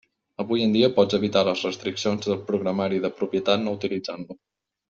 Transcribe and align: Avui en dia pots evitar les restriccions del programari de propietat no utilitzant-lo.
Avui 0.43 0.63
en 0.67 0.71
dia 0.75 0.87
pots 0.95 1.17
evitar 1.17 1.43
les 1.49 1.61
restriccions 1.67 2.31
del 2.31 2.41
programari 2.51 3.05
de 3.07 3.15
propietat 3.23 3.67
no 3.67 3.79
utilitzant-lo. 3.81 4.43